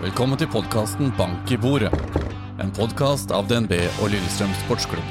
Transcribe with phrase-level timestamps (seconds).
[0.00, 1.90] Velkommen til podkasten Bank i bordet.
[2.56, 5.08] En podkast av DNB og Lillestrøm Sportsklubb.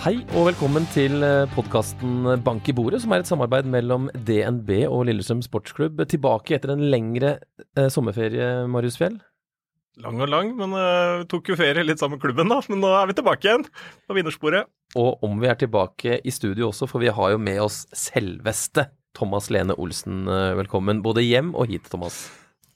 [0.00, 1.20] Hei og velkommen til
[1.52, 6.00] podkasten Bank i bordet, som er et samarbeid mellom DNB og Lillestrøm Sportsklubb.
[6.08, 7.34] Tilbake etter en lengre
[7.76, 9.18] eh, sommerferie, Marius Fjell.
[10.00, 12.62] Lang og lang, men uh, tok jo ferie litt sammen med klubben, da.
[12.72, 13.66] Men nå er vi tilbake igjen
[14.08, 14.72] på vinnersporet.
[14.96, 18.88] Og om vi er tilbake i studio også, for vi har jo med oss selveste
[19.16, 20.24] Thomas Lene Olsen.
[20.28, 22.28] Eh, velkommen både hjem og hit, Thomas.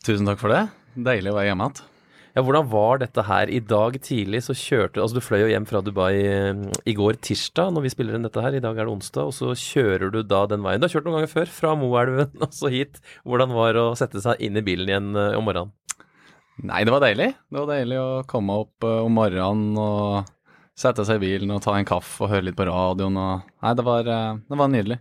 [0.05, 0.67] Tusen takk for det.
[0.95, 1.91] Deilig å være hjemme igjen.
[2.35, 3.47] Ja, Hvordan var dette her?
[3.47, 7.21] I dag tidlig så kjørte Altså, du fløy jo hjem fra Dubai eh, i går
[7.23, 8.57] tirsdag, når vi spiller inn dette her.
[8.59, 9.31] I dag er det onsdag.
[9.31, 10.83] Og så kjører du da den veien.
[10.83, 12.99] Du har kjørt noen ganger før, fra Moelven og så hit.
[13.23, 15.71] Hvordan var det å sette seg inn i bilen igjen eh, om morgenen?
[16.67, 17.33] Nei, det var deilig.
[17.51, 20.29] Det var deilig å komme opp uh, om morgenen og
[20.79, 23.73] sette seg i bilen og ta en kaffe og høre litt på radioen og Nei,
[23.75, 25.01] det var, det var nydelig.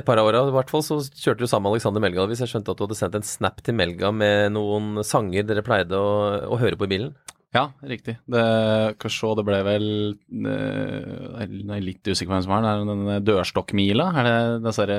[0.00, 2.24] Et par av åra i hvert fall så kjørte du sammen med Alexander Melga.
[2.30, 5.64] Hvis jeg skjønte at du hadde sendt en snap til Melga med noen sanger dere
[5.66, 6.14] pleide å,
[6.48, 7.12] å høre på i bilen?
[7.50, 8.14] Ja, riktig.
[8.30, 8.42] Det,
[9.10, 9.86] skal det ble vel
[10.30, 12.90] Jeg er litt usikker på hvem som er den.
[12.92, 14.06] Den dørstokkmila?
[14.20, 14.36] Er det
[14.68, 14.98] dessverre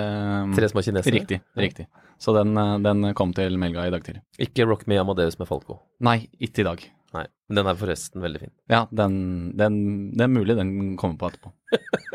[0.58, 1.16] Tre små kinesere?
[1.16, 1.40] Riktig.
[1.58, 1.88] riktig.
[2.22, 4.26] Så den, den, kom til Melga i dag tidlig.
[4.44, 5.80] Ikke Rock Me Amadeus med Falco?
[6.04, 6.84] Nei, ikke i dag.
[7.16, 8.54] Nei, Men den er forresten veldig fin.
[8.72, 9.16] Ja, den,
[9.60, 9.80] den,
[10.16, 11.56] det er mulig den kommer på etterpå.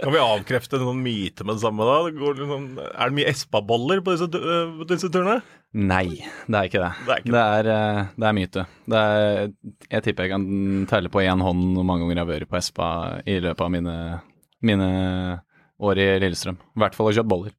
[0.02, 1.98] Kan vi avkrefte noen myte med det samme, da?
[2.08, 5.38] Det liksom, er det mye Espa-boller på disse, uh, disse, turene?
[5.76, 6.92] Nei, det er ikke det.
[7.06, 7.34] Det er, ikke det.
[7.36, 8.66] Det er, uh, det er myte.
[9.00, 9.52] Er,
[9.90, 10.48] jeg tipper jeg kan
[10.92, 12.88] telle på én hånd hvor mange ganger jeg har vært på Espa
[13.28, 13.96] i løpet av mine,
[14.64, 14.90] mine
[15.82, 16.58] år i Lillestrøm.
[16.58, 17.56] I hvert fall har kjøpt boller.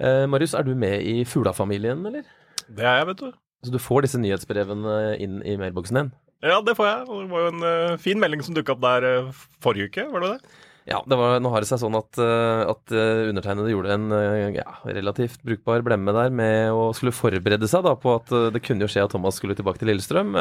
[0.00, 2.24] Eh, Marius, er du med i Fugla-familien, eller?
[2.68, 3.30] Det er jeg, vet du.
[3.66, 6.10] Så du får disse nyhetsbrevene inn i mailboksen din?
[6.40, 7.00] Ja, det får jeg.
[7.10, 10.24] Det var jo en uh, fin melding som dukka opp der uh, forrige uke, var
[10.24, 10.54] det det?
[10.90, 12.94] Ja, var, nå har det seg sånn at, uh, at
[13.30, 18.16] undertegnede gjorde en ja, relativt brukbar blemme der med å skulle forberede seg da, på
[18.16, 20.34] at det kunne jo skje at Thomas skulle tilbake til Lillestrøm.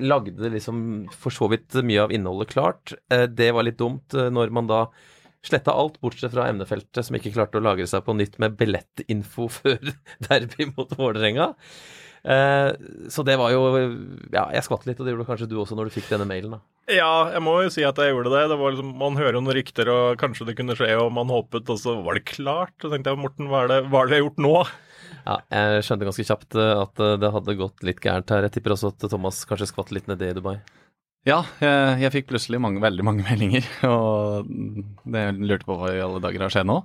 [0.00, 0.78] lagde liksom
[1.12, 2.96] for så vidt mye av innholdet klart.
[3.08, 4.86] det var litt dumt når man da
[5.46, 9.48] sletta alt, bortsett fra emnefeltet, som ikke klarte å lagre seg på nytt med billettinfo
[9.58, 9.92] før
[10.28, 11.52] derby mot Vålerenga.
[12.26, 12.70] Eh,
[13.12, 13.60] så det var jo
[14.34, 16.56] Ja, jeg skvatt litt, og det gjorde kanskje du også når du fikk denne mailen,
[16.58, 16.75] da.
[16.86, 18.44] Ja, jeg må jo si at jeg gjorde det.
[18.52, 21.32] det var liksom, man hører jo noen rykter, og kanskje det kunne skje, og man
[21.34, 22.74] håpet, og så var det klart.
[22.78, 24.52] Så tenkte jeg, Morten, hva er det, hva er det jeg har gjort nå?
[25.26, 28.46] Ja, jeg skjønte ganske kjapt eh, at eh, det hadde gått litt gærent her.
[28.46, 30.54] Jeg tipper også at Thomas kanskje skvatt litt nedi i Dubai.
[31.26, 36.02] Ja, jeg, jeg fikk plutselig mange, veldig mange meldinger, og det lurte på hva i
[36.04, 36.84] alle dager har skjedd nå.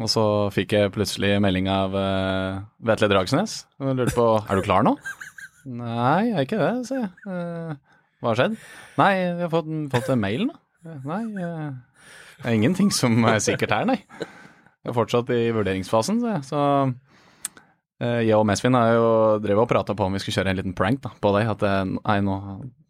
[0.00, 4.64] Og så fikk jeg plutselig melding av uh, Vetle Dragsnes og lurte på er du
[4.64, 4.96] klar nå.
[5.82, 7.12] Nei, jeg er ikke det, sier jeg.
[7.28, 8.54] Uh, hva har skjedd?
[9.00, 10.54] Nei, vi har fått, fått mailen, mail nå.
[11.06, 12.06] Nei, uh,
[12.40, 13.98] det er ingenting som er sikkert her, nei.
[14.06, 16.22] Jeg er fortsatt i vurderingsfasen.
[16.46, 19.08] Så uh, jeg og Mesvin har jo
[19.44, 21.50] drevet og prata på om vi skulle kjøre en liten prank da, på deg.
[21.56, 21.66] At
[21.96, 22.38] nei, nå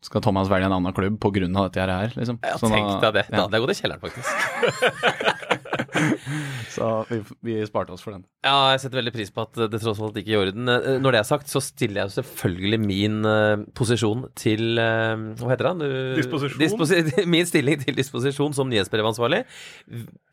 [0.06, 1.46] skal Thomas velge en annen klubb pga.
[1.46, 2.38] dette her, liksom.
[2.44, 3.26] Ja, tenk deg det.
[3.32, 5.72] Da hadde jeg gått i kjelleren, faktisk.
[6.76, 8.24] så vi, vi, sparte oss for den.
[8.46, 10.70] Ja, jeg setter veldig pris på at det tross alt ikke er i orden.
[10.70, 15.52] Eh, når det er sagt, så stiller jeg selvfølgelig min uh, posisjon til uh, Hva
[15.54, 15.82] heter han?
[16.18, 16.62] Disposisjon?
[16.62, 17.00] Disposi
[17.36, 19.42] min stilling til disposisjon som nyhetsbrevansvarlig.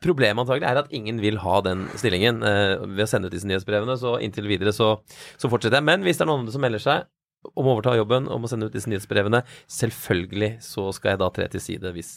[0.04, 3.48] Problemet antagelig er at ingen vil ha den stillingen uh, ved å sende ut disse
[3.50, 4.96] nyhetsbrevene, så inntil videre så,
[5.40, 5.88] så fortsetter jeg.
[5.90, 7.08] Men hvis det er noen som melder seg
[7.52, 9.44] om å overta jobben, om å sende ut disse nyhetsbrevene.
[9.70, 12.16] Selvfølgelig så skal jeg da tre til side hvis,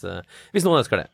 [0.55, 1.09] hvis noen ønsker det.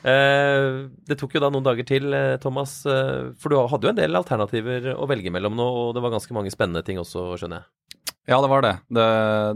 [0.00, 3.92] Eh, det tok jo da noen dager til, eh, Thomas, eh, for du hadde jo
[3.92, 7.36] en del alternativer å velge mellom nå, og det var ganske mange spennende ting også,
[7.36, 8.14] skjønner jeg?
[8.30, 8.78] Ja, det var det.
[8.88, 9.08] Det,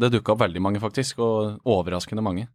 [0.03, 2.49] det dukka opp veldig mange, faktisk, og overraskende mange.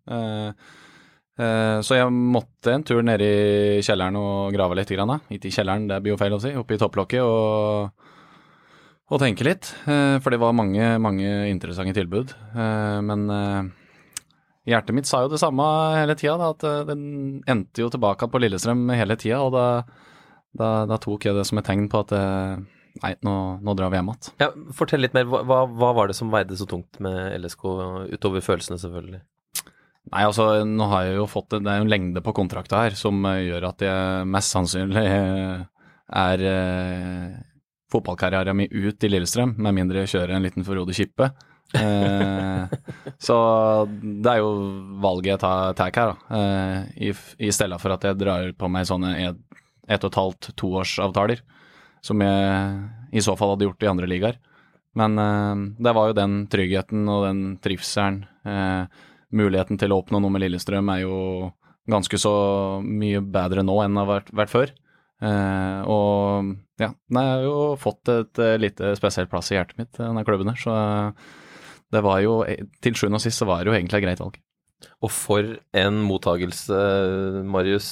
[1.40, 4.90] Så jeg måtte en tur ned i kjelleren og grave litt.
[4.92, 6.52] Grann, Ikke i kjelleren, det blir jo feil å si.
[6.60, 8.09] Oppe i topplokket og,
[9.10, 9.72] og tenke litt.
[9.86, 12.32] For det var mange, mange interessante tilbud.
[12.54, 13.26] Men
[14.70, 15.66] hjertet mitt sa jo det samme
[15.98, 17.04] hele tida, at eh, den
[17.50, 19.42] endte jo tilbake på Lillestrøm hele tida.
[19.46, 19.66] Og da,
[20.58, 22.62] da, da, tok jeg det som et tegn på at eh,
[23.04, 23.36] nei, nå,
[23.66, 24.38] nå drar vi hjem igjen.
[24.44, 25.28] Ja, fortell litt mer.
[25.30, 27.68] Hva, hva, var det som veide så tungt med LSK,
[28.16, 29.24] utover følelsene selvfølgelig?
[30.10, 32.96] Nei, altså nå har jeg jo fått Det er jo en lengde på kontrakta her
[32.98, 35.06] som eh, gjør at jeg mest sannsynlig
[36.20, 37.38] er eh,
[37.92, 41.32] fotballkarrieren min ut i Lillestrøm, med mindre jeg kjører en liten Frode Kippe.
[41.78, 42.64] Eh,
[43.22, 43.38] så
[43.90, 44.52] det er jo
[45.04, 46.40] valget jeg tar, tar her, da.
[46.40, 47.14] Eh, i,
[47.46, 49.46] I stedet for at jeg drar på meg sånne ett
[49.90, 51.40] et og et halvt, toårsavtaler,
[52.06, 54.38] som jeg i så fall hadde gjort i andre ligaer.
[54.98, 58.86] Men eh, det var jo den tryggheten og den trivselen, eh,
[59.30, 61.18] muligheten til å oppnå noe med Lillestrøm, er jo
[61.90, 62.34] ganske så
[62.86, 64.74] mye bedre nå enn det har vært, vært før.
[65.20, 69.96] Eh, og ja, den har jo fått et eh, lite spesielt plass i hjertet mitt,
[69.98, 70.60] denne klubben her.
[70.60, 71.34] Så eh,
[71.90, 72.44] det var jo
[72.86, 74.38] Til sjuende og sist så var det jo egentlig et greit valg.
[75.04, 76.78] Og for en mottagelse,
[77.44, 77.90] Marius.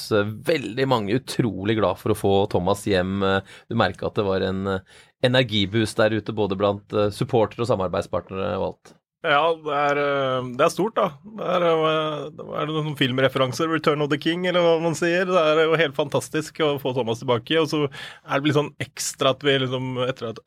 [0.48, 3.20] Veldig mange utrolig glad for å få Thomas hjem.
[3.68, 4.78] Du merka at det var en
[5.24, 8.94] energiboost der ute, både blant supportere og samarbeidspartnere og alt.
[9.26, 11.08] Ja, det er, eh, det er, stort, da.
[11.26, 13.66] Det er, eh, det er noen filmreferanser.
[13.66, 15.24] 'Return of the King', eller hva man sier.
[15.26, 17.58] Det er jo helt fantastisk å få Thomas tilbake.
[17.58, 20.38] Og så er det litt sånn ekstra at vi liksom, etter at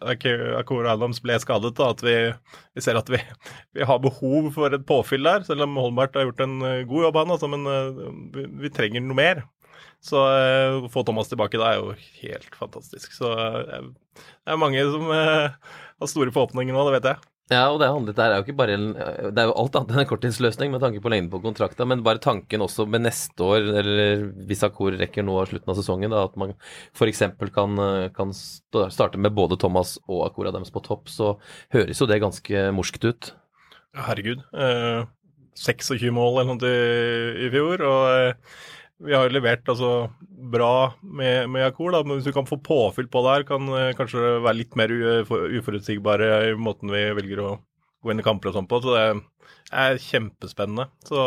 [0.56, 2.32] Akora Adams ble skadet, da, at vi,
[2.74, 3.20] vi ser at vi,
[3.76, 5.44] vi, har behov for et påfyll der.
[5.44, 7.68] Selv om Holmbert har gjort en eh, god jobb, han, altså, men
[8.32, 9.44] vi, vi, trenger noe mer.
[10.00, 11.92] Så å få Thomas tilbake da er jo
[12.24, 13.12] helt fantastisk.
[13.12, 17.32] Så det er mange som har store forhåpninger nå, det vet jeg.
[17.52, 20.02] Ja, og det, handlet, det, er jo ikke bare det er jo alt annet enn
[20.06, 23.68] en korttidsløsning med tanke på lengden på kontrakta, men bare tanken også med neste år,
[23.82, 26.54] eller hvis Akor rekker nå av slutten av sesongen, da, at man
[26.96, 27.26] f.eks.
[27.52, 27.82] Kan,
[28.16, 31.34] kan starte med både Thomas og Akora deres på topp, så
[31.76, 33.34] høres jo det ganske morskt ut.
[34.00, 34.46] Herregud.
[34.56, 35.04] Eh,
[35.60, 36.76] 26 mål eller noe
[37.36, 38.62] i fjor, og eh,
[39.06, 40.12] vi har levert altså,
[40.52, 43.90] bra med, med Jakor, men hvis vi kan få påfyll på det her, kan uh,
[43.98, 44.94] kanskje være litt mer
[45.60, 47.52] uforutsigbare i måten vi velger å
[48.02, 48.82] gå inn i kamper og sånn på.
[48.84, 49.04] Så det
[49.72, 50.88] er kjempespennende.
[51.08, 51.20] Så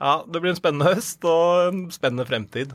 [0.00, 2.72] ja, det blir en spennende høst og en spennende fremtid.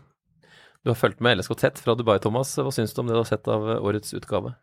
[0.85, 2.51] Du har fulgt med LSK tett fra Dubai, Thomas.
[2.61, 4.53] Hva syns du om det du har sett av årets utgave?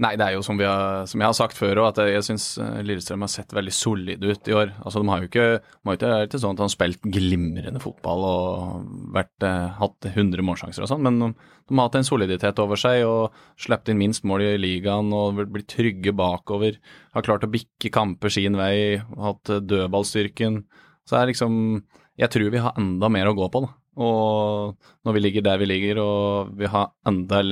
[0.00, 2.44] Nei, det er jo som, har, som jeg har sagt før òg, at jeg syns
[2.62, 4.72] eh, Lillestrøm har sett veldig solid ut i år.
[4.80, 8.24] Altså, De har jo ikke, de har ikke, sånn at han har spilt glimrende fotball
[8.24, 12.62] og vært, eh, hatt 100 målsjanser og sånn, men de, de, har hatt en soliditet
[12.64, 16.80] over seg og sluppet inn minst mål i ligaen og blitt trygge bakover.
[17.12, 20.62] Har klart å bikke kamper sin vei, hatt dødballstyrken.
[21.04, 21.82] Så er liksom
[22.20, 23.79] Jeg tror vi har enda mer å gå på, da.
[24.00, 27.42] Og når vi ligger der vi ligger og vi har enda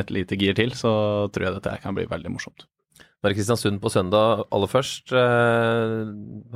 [0.00, 0.92] et lite gir til, så
[1.32, 2.66] tror jeg dette kan bli veldig morsomt.
[3.22, 5.12] Nå er Kristiansund på søndag aller først.
[5.14, 5.92] Eh,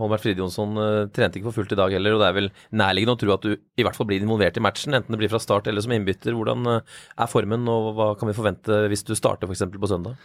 [0.00, 3.14] Holmberg Fridjonsson eh, trente ikke for fullt i dag heller, og det er vel nærliggende
[3.14, 5.38] å tro at du i hvert fall blir involvert i matchen, enten det blir fra
[5.38, 6.34] start eller som innbytter.
[6.34, 9.62] Hvordan eh, er formen, og hva kan vi forvente hvis du starter f.eks.
[9.78, 10.18] på søndag?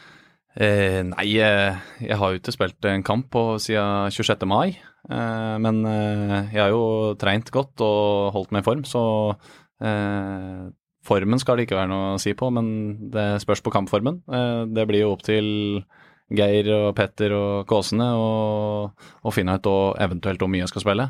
[0.59, 4.47] Eh, nei, jeg har jo ikke spilt en kamp på siden 26.
[4.49, 4.79] mai.
[5.09, 9.01] Eh, men eh, jeg har jo trent godt og holdt meg i form, så
[9.81, 10.69] eh,
[11.07, 12.67] formen skal det ikke være noe å si på, men
[13.13, 14.21] det spørs på kampformen.
[14.69, 15.81] det blir jo opp til
[16.31, 21.07] Geir og Petter og Kåsene å finne ut og eventuelt hvor mye jeg skal spille.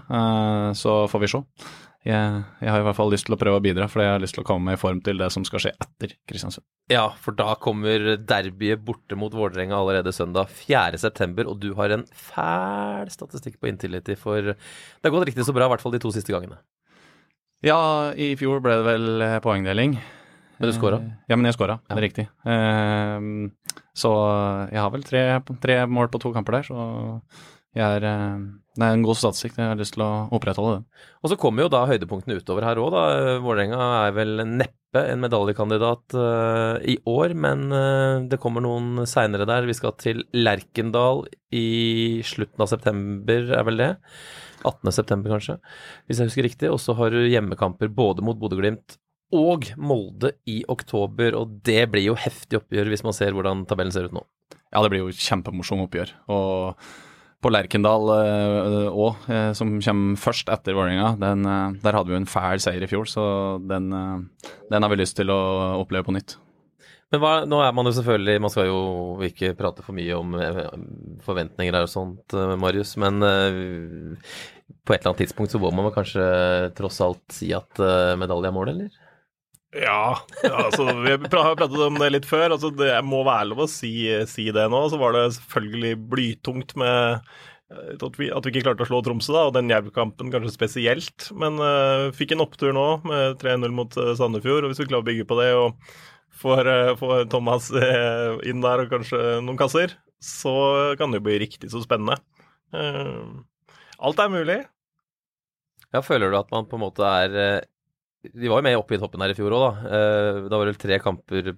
[0.79, 1.43] så får vi se
[2.01, 4.21] jeg, jeg, har i hvert fall lyst til å prøve å bidra, for jeg har
[4.24, 6.65] lyst til å komme meg i form til det som skal skje etter Kristiansund.
[6.89, 12.07] Ja, for da kommer derbyet borte mot Vålerenga allerede søndag 4.9., og du har en
[12.09, 16.01] fæl statistikk på Intility, for det har gått riktig så bra, i hvert fall de
[16.01, 16.57] to siste gangene.
[17.62, 17.77] Ja,
[18.18, 20.00] i fjor ble det vel eh, poengdeling.
[20.57, 20.98] Men du scora?
[20.98, 21.94] Eh, ja, men jeg skåra, ja.
[21.94, 22.25] det er riktig.
[22.45, 24.12] Uh, så
[24.74, 25.24] jeg har vel tre,
[25.62, 26.86] tre mål på to kamper der, så
[27.77, 28.07] jeg er
[28.71, 29.57] det er en god statistikk.
[29.59, 31.01] Jeg har lyst til å opprettholde det.
[31.19, 33.01] Og så kommer jo da høydepunktene utover her òg, da.
[33.44, 39.47] Vålerenga er vel neppe en medaljekandidat uh, i år, men uh, det kommer noen seinere
[39.50, 39.68] der.
[39.68, 43.91] Vi skal til Lerkendal i slutten av september, er vel det?
[44.63, 44.94] 18.
[44.95, 45.57] september, kanskje,
[46.07, 46.71] hvis jeg husker riktig.
[46.71, 48.95] Og så har du hjemmekamper både mot Bodø-Glimt
[49.35, 53.91] og Molde i oktober, og det blir jo heftig oppgjør hvis man ser hvordan tabellen
[53.95, 54.24] ser ut nå.
[54.72, 56.19] Ja, det blir jo kjempemorsomt oppgjør.
[56.31, 57.10] og
[57.41, 61.15] på Lerkendal òg, uh, uh, som kommer først etter Vålerenga.
[61.17, 63.25] Uh, der hadde vi jo en fæl seier i fjor, så
[63.65, 65.41] den, den, har vi lyst til å
[65.81, 66.38] oppleve på nytt.
[67.12, 68.83] Men hva, nå er man jo selvfølgelig Man skal jo
[69.27, 70.38] ikke prate for mye om
[71.25, 76.24] forventninger og sånt, Marius, men på et eller annet tidspunkt så må man kanskje
[76.77, 77.83] tross alt si at
[78.21, 79.00] medalje er mål, eller?
[79.71, 82.51] Ja, altså, vi har pratet om det litt før.
[82.51, 83.93] altså Det må være lov å si,
[84.27, 84.81] si det nå.
[84.91, 87.21] Så var det selvfølgelig blytungt med
[87.71, 90.51] eh, at vi, at vi ikke klarte å slå Tromsø, da, og den Jerv-kampen kanskje
[90.57, 91.29] spesielt.
[91.39, 95.05] Men uh, fikk en opptur nå med 3-0 mot uh, Sandefjord, og hvis vi klarer
[95.05, 95.95] å bygge på det og
[96.43, 100.53] får, uh, får Thomas inn der og kanskje noen kasser, så
[100.99, 102.19] kan det jo bli riktig så spennende.
[103.97, 104.61] alt er mulig.
[105.95, 107.63] Ja, Føler du at man på en måte er
[108.21, 109.93] de var jo med oppe i toppen her i fjor òg, da.
[109.97, 111.53] Eh, da var det vel tre kamper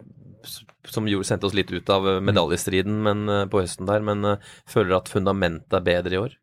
[0.91, 4.03] som gjorde, sendte oss litt ut av eh, medaljestriden men, eh, på høsten der.
[4.05, 4.37] Men
[4.69, 6.37] føler at fundamentet er bedre i år?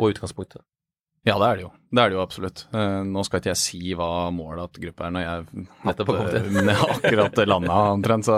[0.00, 0.64] Og utgangspunktet?
[1.26, 1.70] Ja, det er det jo.
[1.90, 2.60] Det er det jo absolutt.
[2.70, 6.36] Nå skal ikke jeg si hva målet til gruppa er når jeg Nettopp har
[6.94, 8.36] akkurat landa omtrent, så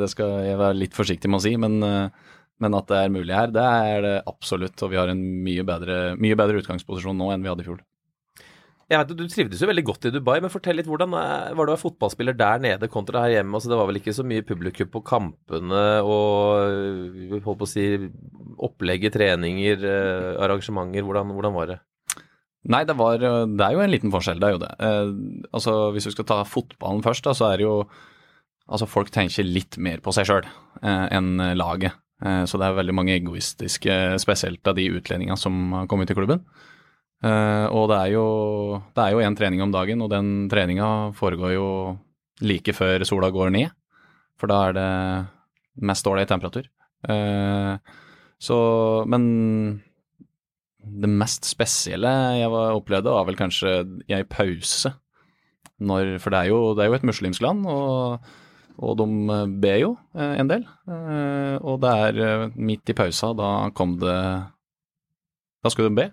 [0.00, 1.52] det skal jeg være litt forsiktig med å si.
[1.60, 4.86] Men, men, at det er mulig her, det er det absolutt.
[4.86, 7.84] Og vi har en mye bedre, mye bedre utgangsposisjon nå enn vi hadde i fjor.
[8.92, 11.64] Jeg vet, Du trivdes jo veldig godt i Dubai, men fortell litt hvordan er- var
[11.66, 13.56] det å være fotballspiller der nede kontra her hjemme?
[13.56, 17.70] Altså, det var vel ikke så mye publikum på kampene og øh, holdt på å
[17.70, 17.86] si
[18.60, 21.02] opplegget, treninger, øh, arrangementer.
[21.06, 21.78] Hvordan, hvordan var det?
[22.68, 24.72] Nei, det, var, det er jo en liten forskjell, det er jo det.
[24.78, 27.76] Eh, altså, Hvis vi skal ta fotballen først, da, så er det jo
[28.72, 31.92] Altså, folk tenker litt mer på seg sjøl eh, enn laget.
[32.24, 36.16] Eh, så det er veldig mange egoistiske, spesielt av de utlendingene som har kommet til
[36.16, 36.44] klubben.
[37.22, 38.26] Eh, og det er jo
[38.96, 41.68] det er jo en trening om dagen, og den treninga foregår jo
[42.42, 43.74] like før sola går ned.
[44.40, 44.90] For da er det
[45.86, 46.66] mest ålreit temperatur.
[47.02, 47.78] Uh,
[48.42, 48.56] så
[49.06, 49.82] Men
[50.82, 52.10] det mest spesielle
[52.40, 53.74] jeg var, opplevde, var vel kanskje
[54.10, 54.92] i pause.
[55.82, 58.26] Når, for det er, jo, det er jo et muslimsk land, og,
[58.82, 60.66] og de ber jo eh, en del.
[60.86, 64.18] Eh, og det er eh, midt i pausa, da kom det
[65.62, 66.08] Da skulle de be.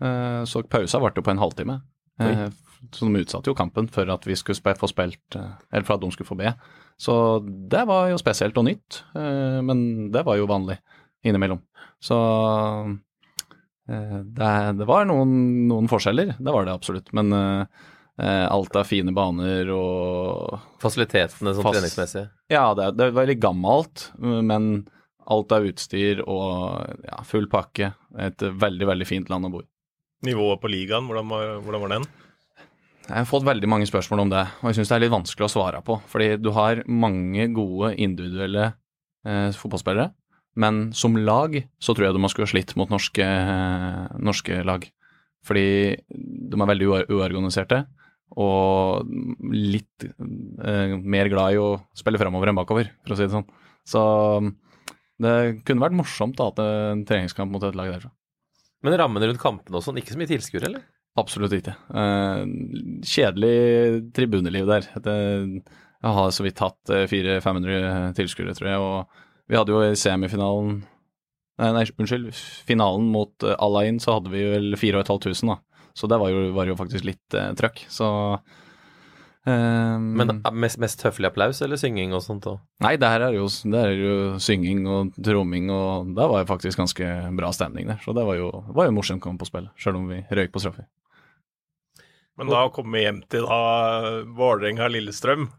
[0.00, 1.80] Eh, så pausa ble jo på en halvtime.
[2.20, 2.50] Oi.
[2.92, 6.02] så de utsatte jo kampen for at vi skulle få spilt eh, Eller for at
[6.02, 6.50] de skulle få be.
[7.00, 7.14] Så
[7.72, 10.76] det var jo spesielt og nytt, eh, men det var jo vanlig
[11.24, 11.62] innimellom.
[12.00, 12.16] Så
[13.88, 15.32] eh, det, det var noen,
[15.70, 17.10] noen forskjeller, det var det absolutt.
[17.16, 17.64] Men eh,
[18.20, 22.26] eh, alt av fine baner og Fasilitetene sånn Fast- treningsmessig?
[22.52, 24.70] Ja, det, det er veldig gammelt, men
[25.30, 27.92] alt av utstyr og ja, full pakke.
[28.18, 29.68] Et veldig, veldig fint land å bo i.
[30.26, 32.08] Nivået på ligaen, hvordan var, hvordan var den?
[33.10, 35.46] Jeg har fått veldig mange spørsmål om det, og jeg syns det er litt vanskelig
[35.48, 35.96] å svare på.
[36.12, 38.68] Fordi du har mange gode individuelle
[39.26, 40.12] eh, fotballspillere,
[40.60, 44.86] men som lag så tror jeg de skulle ha slitt mot norske, eh, norske lag.
[45.46, 45.66] Fordi
[46.06, 47.82] de er veldig uorganiserte
[48.38, 49.08] og
[49.50, 53.48] litt eh, mer glad i å spille framover enn bakover, for å si det sånn.
[53.88, 54.04] Så
[55.20, 55.34] det
[55.66, 58.12] kunne vært morsomt å ha en treningskamp mot et lag derfra.
[58.84, 60.84] Men rammene rundt kampene og sånn, ikke så mye tilskuere, eller?
[61.20, 61.74] Absolutt ikke.
[61.90, 62.44] Eh,
[63.04, 63.56] kjedelig
[64.16, 64.86] tribuneliv der.
[64.96, 68.86] Jeg har så vidt hatt eh, 400-500 tilskuere, tror jeg.
[68.86, 70.80] Og vi hadde jo i semifinalen
[71.60, 72.30] Nei, unnskyld.
[72.64, 75.58] Finalen mot Alain så hadde vi vel 4500, da.
[75.92, 77.82] Så det var jo, var jo faktisk litt eh, trøkk.
[77.92, 78.06] Så
[79.50, 82.60] eh, Men eh, mest, mest høflig applaus eller synging og sånt òg?
[82.84, 86.50] Nei, det her er jo, der er jo synging og tromming, og da var det
[86.52, 88.00] faktisk ganske bra stemning der.
[88.04, 90.54] Så det var jo, var jo morsomt å komme på spill, sjøl om vi røyk
[90.54, 90.88] på straffer.
[92.40, 95.50] Men da å komme hjem til da Vålerenga-Lillestrøm,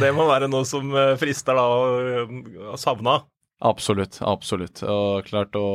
[0.00, 3.18] det må være noe som eh, frister da og savna?
[3.62, 4.80] Absolutt, absolutt.
[4.88, 5.66] Og klart å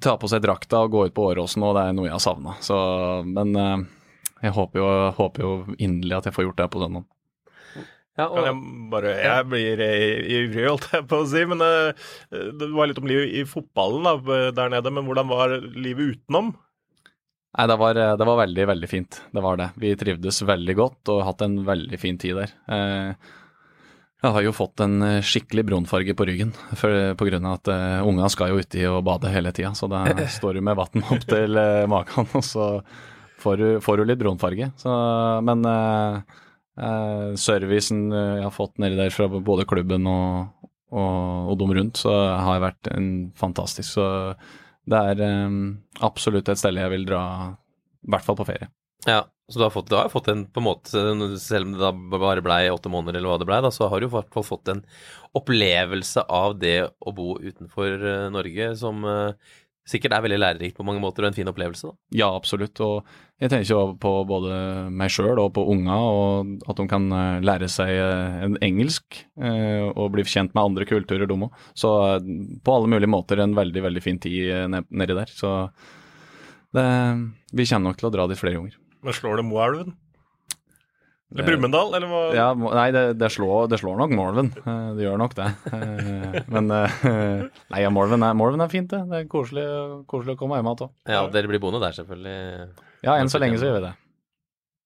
[0.00, 2.24] ta på seg drakta og gå ut på Åråsen nå, det er noe jeg har
[2.24, 2.56] savna.
[3.28, 3.84] Men eh,
[4.46, 4.88] jeg håper jo,
[5.18, 7.06] håper jo inderlig at jeg får gjort det på søndag.
[8.16, 8.54] Ja, og, jeg
[8.88, 10.04] bare Jeg blir eh,
[10.38, 11.42] ivrig, holdt jeg på å si.
[11.48, 14.92] Men eh, det var litt om livet i fotballen da, der nede.
[14.94, 16.54] Men hvordan var livet utenom?
[17.56, 19.20] Nei, det var, det var veldig, veldig fint.
[19.32, 19.70] Det var det.
[19.80, 22.56] Vi trivdes veldig godt og har hatt en veldig fin tid der.
[22.72, 23.34] Eh,
[24.24, 27.70] jeg har jo fått en eh, skikkelig brunfarge på ryggen for, på grunn av at
[27.70, 30.06] uh, unga skal jo uti og bade hele tida, så da
[30.38, 32.70] står du med vann opp til uh, magen, og så
[33.38, 33.62] får
[34.00, 34.70] du, litt brunfarge.
[35.46, 36.20] Men eh,
[36.80, 41.76] eh, servicen eh, jeg har fått nedi der fra både klubben og, og, og dem
[41.78, 43.96] rundt, så har jeg vært en fantastisk.
[43.98, 44.08] Så
[44.86, 45.62] det er eh,
[46.06, 47.22] absolutt et sted jeg vil dra,
[48.06, 48.70] i hvert fall på ferie.
[49.06, 50.90] ja, så du har, fått, du har fått en på en måte,
[51.38, 54.08] selv om det da bare blei åtte måneder eller hva det blei, så har du
[54.08, 54.82] i hvert fall fått en
[55.38, 59.06] opplevelse av det å bo utenfor eh, Norge som
[59.86, 61.88] sikkert er veldig lærerikt på mange måter og en fin opplevelse.
[61.88, 62.18] da.
[62.18, 62.80] Ja, absolutt.
[62.82, 63.06] Og
[63.40, 64.56] jeg tenker jo på både
[64.90, 69.20] meg sjøl og på unga, og at de kan eh, lære seg eh, en engelsk
[69.38, 71.60] eh, og bli kjent med andre kulturer, de òg.
[71.78, 71.92] Så
[72.64, 75.30] på alle mulige måter en veldig, veldig fin tid nedi der.
[75.30, 75.52] Så
[76.74, 76.88] det,
[77.52, 78.80] vi kommer nok til å dra dit flere ganger.
[79.06, 79.94] Men slår det Moelven?
[81.32, 82.20] Eller Det- Brumunddal, eller hva?
[82.36, 84.52] Ja, nei, det, det, slår, det slår nok Morven.
[84.62, 85.48] Eh, Det gjør nok det.
[85.74, 89.00] Eh, Men eh, Nei, ja, Morven er, Morven er fint, det.
[89.10, 89.64] Det er koselig,
[90.06, 90.92] koselig å komme hjem igjen.
[91.10, 92.36] Ja, dere blir boende der, selvfølgelig.
[93.02, 93.94] Ja, enn så lenge så gjør vi det.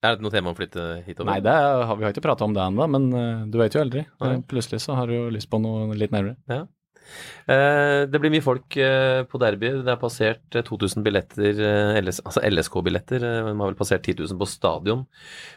[0.03, 1.29] Er det noe tema å flytte hitover?
[1.29, 3.11] Nei, det har, vi har ikke prata om det ennå, men
[3.53, 4.07] du vet jo aldri.
[4.25, 4.39] Nei.
[4.49, 6.39] Plutselig så har du jo lyst på noe litt nærmere.
[6.49, 6.63] Eh,
[7.51, 9.73] det blir mye folk eh, på derby.
[9.83, 13.25] Det er passert eh, 2000 billetter, eh, altså LSK-billetter.
[13.25, 15.05] De har vel passert 10 000 på stadion.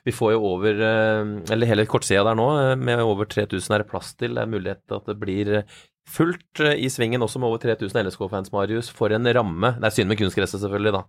[0.08, 3.84] Vi får jo over eh, Eller hele kortsida der nå, eh, med over 3000 er
[3.84, 4.36] det plass til.
[4.36, 7.62] Det er mulighet til at det blir eh, fullt eh, i svingen også med over
[7.64, 8.92] 3000 LSK-fans, Marius.
[8.94, 9.76] For en ramme.
[9.80, 11.04] Det er synd med kunstgresset, selvfølgelig, da.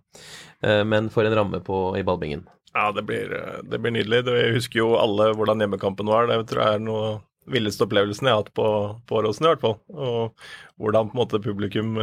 [0.63, 2.45] Eh, men for en ramme på, i ballbingen.
[2.75, 4.25] Ja, det blir, eh, det blir nydelig.
[4.27, 6.27] Vi husker jo alle hvordan hjemmekampen var.
[6.31, 7.15] Det tror jeg er noe
[7.51, 8.67] villeste opplevelsen jeg har hatt på,
[9.07, 9.77] på Åråsen, i hvert fall.
[9.93, 10.47] Og
[10.81, 11.99] hvordan på en måte publikum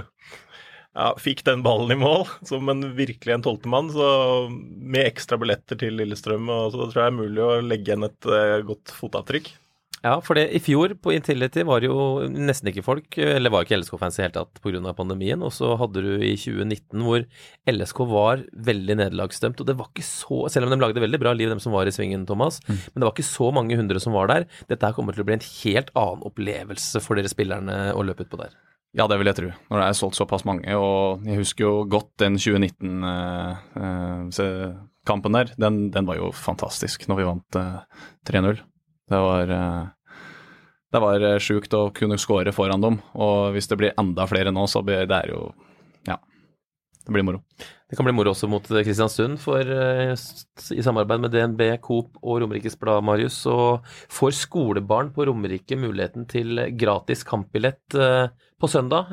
[0.92, 3.90] ja, fikk den ballen i mål som en virkelig en tolvtemann.
[3.94, 4.06] Så
[4.50, 8.08] med ekstra billetter til Lillestrøm, og så tror jeg det er mulig å legge igjen
[8.08, 9.54] et uh, godt fotavtrykk.
[10.02, 13.62] Ja, for det, i fjor på Intility var det jo nesten ikke folk, eller var
[13.62, 14.94] ikke LSK-fans i hele tatt pga.
[14.99, 15.38] pandemien.
[15.47, 17.23] Og så hadde du i 2019 hvor
[17.71, 19.62] LSK var veldig nederlagsdømt.
[19.62, 21.87] Og det var ikke så, selv om de lagde veldig bra liv, dem som var
[21.87, 22.75] i svingen, Thomas, mm.
[22.75, 24.42] men det var ikke så mange hundre som var der.
[24.66, 28.26] Dette her kommer til å bli en helt annen opplevelse for dere spillerne å løpe
[28.26, 28.59] utpå der.
[28.92, 29.50] Ja, det vil jeg tro.
[29.71, 30.75] Når det er solgt såpass mange.
[30.76, 35.47] Og jeg husker jo godt den 2019-kampen eh, eh, der.
[35.56, 37.80] Den, den, var jo fantastisk når vi vant eh,
[38.28, 38.61] 3-0.
[39.11, 39.87] Det var, eh,
[40.92, 44.54] det var eh, sjukt å kunne skåre foran dem, og hvis det blir enda flere
[44.54, 45.50] nå, så blir det jo
[46.06, 46.18] Ja,
[47.06, 47.42] det blir moro.
[47.90, 52.40] Det kan bli moro også mot Kristiansund, for eh, i samarbeid med DNB, Coop og
[52.42, 53.56] Romerikes Blad, Marius, så
[54.11, 59.12] får skolebarn på Romerike muligheten til gratis kampbillett på søndag.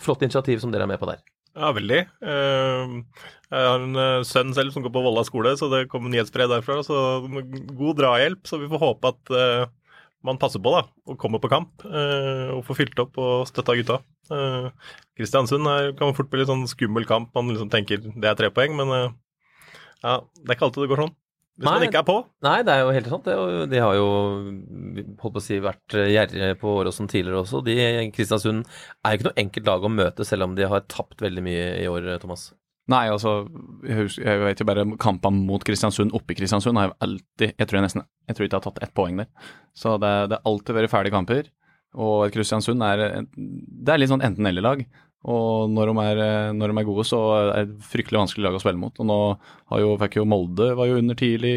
[0.00, 1.20] Flott initiativ som dere er med på der.
[1.56, 2.02] Ja, veldig.
[3.48, 6.50] Jeg har en eh, sønn selv som går på Volda skole, så det kom nyhetsbrev
[6.52, 6.82] derfra.
[6.84, 6.98] Så
[7.78, 9.70] god drahjelp, så vi får håpe at uh,
[10.26, 11.86] man passer på da, og kommer på kamp.
[11.86, 14.00] Uh, og får fylt opp og støtta gutta.
[15.16, 17.32] Kristiansund er, kan fort bli en sånn skummel kamp.
[17.38, 21.06] Man liksom tenker det er tre poeng, men ja, det er ikke alltid det går
[21.06, 21.16] sånn.
[21.58, 22.16] Hvis nei, man ikke er på.
[22.46, 23.26] Nei, det er jo helt sant.
[23.26, 24.06] Det, de har jo
[25.18, 27.64] holdt på å si, vært gjerrige på Åråsen tidligere også.
[27.66, 27.74] De,
[28.14, 31.42] Kristiansund er jo ikke noe enkelt lag å møte, selv om de har tapt veldig
[31.42, 32.52] mye i år, Thomas.
[32.88, 33.42] Nei, altså,
[33.84, 37.68] jeg, jeg vet jo bare kampene mot Kristiansund oppe i Kristiansund har jeg alltid Jeg
[37.68, 39.28] tror jeg nesten Jeg tror ikke jeg har tatt ett poeng der.
[39.76, 41.50] Så det, det har alltid vært ferdige kamper.
[41.98, 44.86] Og Kristiansund er Det er litt sånn enten-eller-lag.
[45.26, 46.20] Og når de, er,
[46.54, 48.94] når de, er, gode, så er det fryktelig vanskelig lag å spille mot.
[49.02, 49.18] Og nå
[49.82, 51.56] jo, fikk jo Molde var jo under tidlig.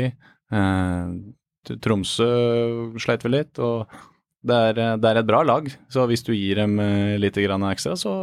[0.52, 1.14] Eh,
[1.84, 2.32] Tromsø
[3.00, 3.62] sleit vel litt.
[3.62, 3.86] Og
[4.42, 5.70] det er, det er, et bra lag.
[5.94, 8.16] Så hvis du gir dem eh, litt ekstra, så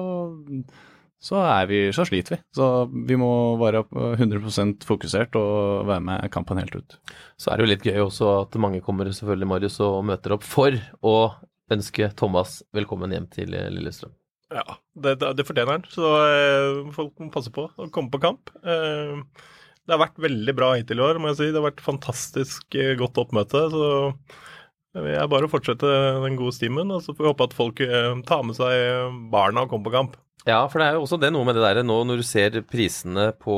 [1.21, 2.42] så, vi, så, sliter vi.
[2.54, 2.66] Så
[3.09, 6.99] vi må være 100% fokusert og være med kampen helt ut.
[7.38, 10.47] Så er det jo litt gøy også at mange kommer selvfølgelig, Marius, og møter opp
[10.47, 11.16] for å
[11.75, 14.14] ønske Thomas velkommen hjem til Lillestrøm.
[14.55, 14.64] Ja,
[14.97, 15.87] det, det fortjener han.
[15.93, 18.52] Så eh, folk må passe på å komme på kamp.
[18.65, 19.19] Eh,
[19.89, 21.50] det har vært veldig bra hittil i år, må jeg si.
[21.52, 23.67] Det har vært fantastisk eh, godt oppmøte.
[23.73, 23.89] så
[24.99, 25.89] det er bare å fortsette
[26.25, 29.67] den gode stimen, og så får vi håpe at folk eh, tar med seg barna
[29.67, 30.17] og kommer på kamp.
[30.49, 32.54] Ja, for det er jo også det noe med det der nå når du ser
[32.65, 33.54] prisene på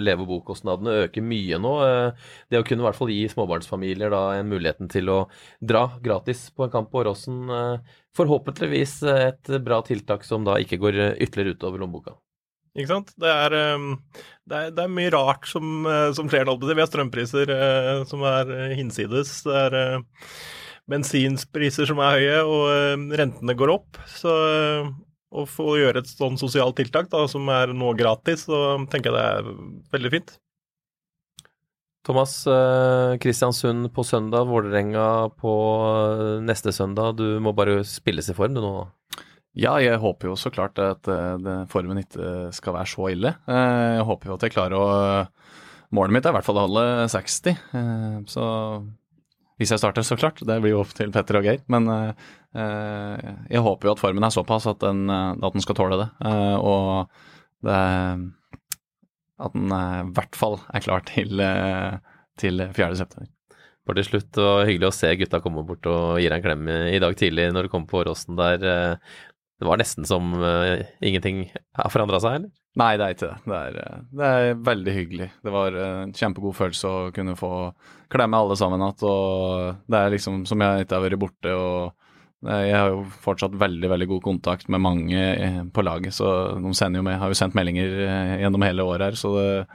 [0.00, 1.72] leve- og bokostnadene øke mye nå.
[1.84, 5.18] Eh, det å kunne i hvert fall gi småbarnsfamilier da en muligheten til å
[5.60, 7.42] dra gratis på en kamp på Åråsen.
[7.52, 12.16] Eh, forhåpentligvis et bra tiltak som da ikke går ytterligere utover lommeboka.
[12.72, 13.12] Ikke sant.
[13.20, 13.86] Det er, eh,
[14.48, 15.84] det er, det er mye rart som,
[16.16, 16.48] som skjer.
[16.48, 17.56] Vi har strømpriser
[18.08, 19.42] som er hinsides.
[19.44, 19.80] Det er
[20.88, 24.00] bensinpriser som er høye, og rentene går opp.
[24.08, 24.32] Så
[25.32, 29.10] og for å gjøre et sånn sosialt tiltak da, som er nå gratis, så tenker
[29.10, 29.52] jeg det er
[29.96, 30.34] veldig fint.
[32.02, 35.52] Thomas, eh, Kristiansund på søndag, Vålerenga på
[35.86, 37.14] eh, neste søndag.
[37.20, 38.74] Du må bare spilles i form du nå?
[39.54, 43.34] Ja, jeg håper jo så klart at uh, formen ikke skal være så ille.
[43.44, 44.86] Jeg håper jo at jeg klarer å
[45.92, 48.44] Målet mitt er i hvert fall å holde 60, uh, så
[49.62, 50.42] hvis jeg starter, så klart.
[50.44, 51.62] Det blir jo opp til Petter og Geir.
[51.72, 52.12] Men uh,
[52.52, 56.08] jeg håper jo at formen er såpass at den, eh, at den skal tåle det.
[56.60, 57.06] Og
[57.64, 57.76] det,
[59.42, 61.40] at den i hvert fall er klar til,
[62.42, 63.30] til 4.9.
[63.82, 66.44] Bare til slutt, det var hyggelig å se gutta komme bort og gi deg en
[66.44, 69.00] klem i dag tidlig når du kom på Åråsen der.
[69.62, 70.34] Det var nesten som
[70.98, 71.44] ingenting
[71.78, 72.50] har forandra seg, eller?
[72.80, 73.40] Nei, det er ikke det.
[73.44, 75.26] Det er, eh, det er, veldig hyggelig.
[75.44, 77.50] Det var en kjempegod følelse å kunne få
[78.12, 79.04] klemme alle sammen igjen.
[79.08, 81.52] Og det er liksom som jeg ikke har vært borte.
[81.52, 86.16] og Jeg har jo fortsatt veldig veldig god kontakt med mange eh, på laget.
[86.16, 87.92] Så de sender jo med, har jo sendt meldinger
[88.40, 89.20] gjennom hele året her.
[89.20, 89.68] Så det,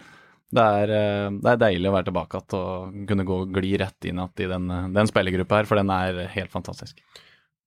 [0.58, 0.95] det, er,
[1.38, 4.41] det er, deilig å være tilbake igjen og kunne gå og gli rett inn igjen
[4.41, 6.97] i den, den spillergruppa her, for den er helt fantastisk.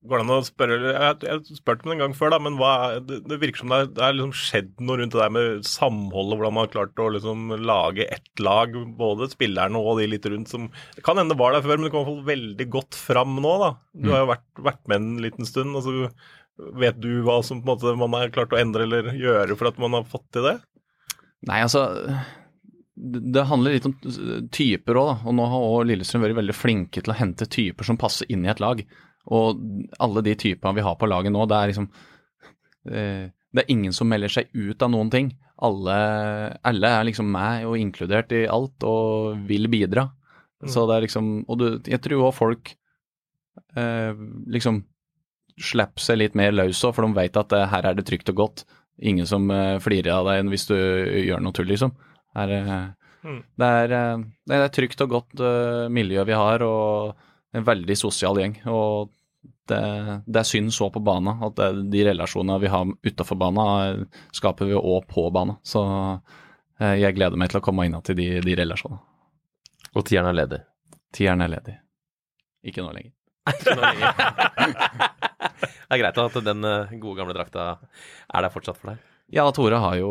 [0.09, 0.97] Går det an å spørre Jeg
[1.29, 2.73] har spurt om det en gang før, da, men hva,
[3.05, 6.39] det, det, virker som det, det er liksom skjedd noe rundt det der med samholdet,
[6.39, 10.49] hvordan man har klart å liksom lage ett lag, både spillerne og de litt rundt
[10.53, 13.55] som Det kan hende det var der før, men det kommer veldig godt fram nå,
[13.61, 13.71] da.
[13.93, 15.77] Du har jo vært, vært med en liten stund.
[15.77, 16.09] og så
[16.81, 19.71] Vet du hva som på en måte man har klart å endre eller gjøre for
[19.71, 20.59] at man har fått til det?
[21.49, 21.87] Nei, altså
[23.01, 23.95] det handler litt om
[24.53, 25.23] typer òg.
[25.29, 28.53] Og nå har Lillestrøm vært veldig flinke til å hente typer som passer inn i
[28.53, 28.83] et lag.
[29.29, 29.61] Og
[30.01, 31.89] alle de typene vi har på laget nå, det er liksom
[32.91, 35.33] eh, Det er ingen som melder seg ut av noen ting.
[35.61, 35.97] Alle,
[36.65, 40.07] alle er liksom med og inkludert i alt og vil bidra.
[40.63, 40.69] Mm.
[40.73, 42.73] Så det er liksom Og du, jeg tror òg folk
[43.77, 44.15] eh,
[44.49, 44.85] liksom
[45.61, 48.31] slipper seg litt mer løs òg, for de vet at eh, her er det trygt
[48.33, 48.65] og godt.
[49.03, 51.93] ingen som eh, flirer av deg hvis du gjør noe tull, liksom.
[52.37, 52.89] Er, eh,
[53.21, 53.43] Mm.
[53.61, 53.89] det er,
[54.49, 55.41] det er trygt og godt
[55.93, 57.19] miljø vi har, og
[57.57, 58.57] en veldig sosial gjeng.
[58.71, 59.11] Og
[59.71, 59.81] det,
[60.27, 64.25] det er synd så på banen at det, de relasjonene vi har utafor banen, eh,
[64.37, 65.61] skaper vi òg på banen.
[65.67, 65.83] Så
[66.81, 69.03] eh, jeg gleder meg til å komme inn til de, de relasjonene.
[69.97, 70.61] Og tieren er ledig.
[71.17, 71.77] Tieren er ledig.
[72.71, 73.15] Ikke nå lenger.
[73.51, 74.19] Ikke noe lenger.
[75.65, 79.07] det er greit at den eh, gode, gamle drakta er der fortsatt for deg.
[79.31, 80.11] Ja, Tore har jo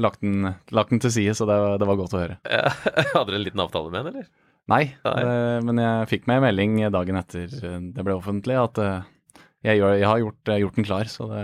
[0.00, 2.38] lagt, den, lagt den til side, så det, det var godt å høre.
[3.12, 4.45] Hadde dere en liten avtale med den, eller?
[4.70, 4.82] Nei.
[4.98, 5.26] Det,
[5.66, 9.04] men jeg fikk meg en melding dagen etter eh, det ble offentlig at eh,
[9.66, 11.42] jeg, gjør, jeg har gjort, eh, gjort den klar, så det,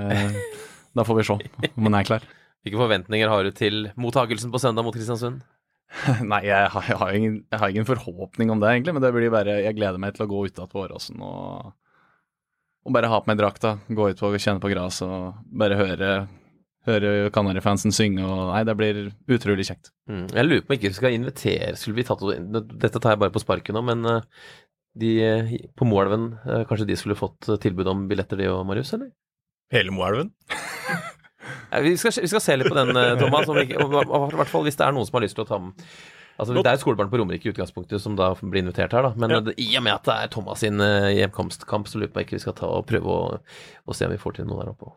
[0.98, 2.26] da får vi se om den er klar.
[2.62, 5.42] Hvilke forventninger har du til mottakelsen på søndag mot Kristiansund?
[6.32, 9.12] Nei, jeg har, jeg, har ingen, jeg har ingen forhåpning om det, egentlig, men det
[9.14, 11.72] blir bare Jeg gleder meg til å gå ut på Åråsen og,
[12.82, 16.12] og bare ha på meg drakta, gå ut og kjenne på gresset og bare høre,
[16.88, 18.99] høre Kanarifansen synge og Nei, det blir
[19.31, 19.92] utrolig kjekt.
[20.11, 20.25] Mm.
[20.35, 22.23] Jeg lurer på om ikke vi skal invitere Skulle vi tatt
[22.83, 24.25] Dette tar jeg bare på sparket nå, men eh,
[24.99, 28.90] de eh, på Moelven, eh, kanskje de skulle fått tilbud om billetter, de og Marius,
[28.99, 29.12] eller?
[29.73, 30.33] Hele Moelven.
[31.73, 33.49] Ja, vi, skal, vi skal se litt på den, Thomas.
[33.49, 35.49] Om ikke, om- I hvert fall hvis det er noen som har lyst til å
[35.49, 35.73] ta med
[36.37, 39.11] Altså, Det er jo skolebarn på Romerike i utgangspunktet som da blir invitert her, da.
[39.16, 39.40] Men Ja.
[39.45, 42.25] det, i og med at det er Thomas sin hjemkomstkamp, så lurer jeg på om
[42.27, 43.40] ikke vi skal ta og prøve å,
[43.88, 44.92] å se om vi får til noe der oppe.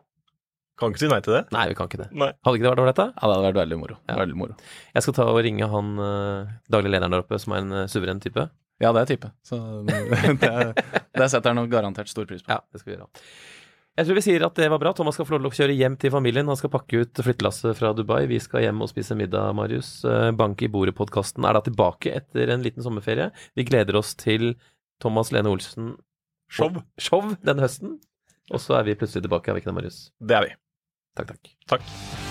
[0.76, 1.42] Kan ikke si nei til det.
[1.56, 2.10] Nei, vi kan ikke det.
[2.12, 2.30] Nei.
[2.44, 3.08] Hadde ikke det vært ålreit, da?
[3.14, 3.98] Ja, det hadde vært veldig moro.
[4.04, 4.18] Ja.
[4.20, 4.56] Veldig moro.
[4.92, 7.84] Jeg skal ta og ringe han uh, daglig lederen der oppe, som er en uh,
[7.88, 8.44] suveren type.
[8.82, 9.30] Ja, det er type.
[9.46, 9.58] Så
[10.42, 10.52] det,
[11.16, 12.52] det setter han nok garantert stor pris på.
[12.52, 13.08] Ja, det skal vi gjøre.
[13.96, 14.90] Jeg tror vi sier at det var bra.
[14.92, 16.48] Thomas skal få lov til å kjøre hjem til familien.
[16.52, 18.26] Han skal pakke ut flyttelasset fra Dubai.
[18.28, 20.02] Vi skal hjem og spise middag, Marius.
[20.04, 23.30] Eh, Bank i bordet-podkasten er da tilbake etter en liten sommerferie.
[23.56, 24.52] Vi gleder oss til
[25.00, 25.94] Thomas Lene Olsen
[26.52, 26.76] Show.
[27.00, 27.96] show denne høsten.
[28.52, 30.00] Og så er vi plutselig tilbake, er vi ikke det, Marius?
[30.20, 30.52] Det er vi.
[31.16, 31.44] Takk, takk.
[31.66, 32.25] Takk.